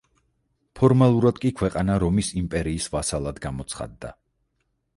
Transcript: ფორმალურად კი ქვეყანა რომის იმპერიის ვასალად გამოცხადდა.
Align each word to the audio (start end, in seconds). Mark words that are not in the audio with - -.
ფორმალურად 0.79 1.41
კი 1.43 1.51
ქვეყანა 1.59 1.99
რომის 2.05 2.31
იმპერიის 2.43 2.89
ვასალად 2.95 3.43
გამოცხადდა. 3.47 4.15